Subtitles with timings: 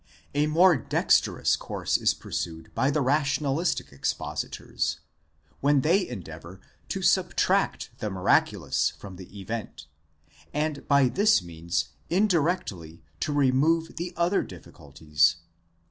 [0.33, 4.99] 1® A more dexterous course is pursued by the rationalistic expositors,
[5.59, 9.85] when they en deavour to subtract the miraculous from the event,
[10.55, 15.35] and by this means in directly to remove the other difficulties.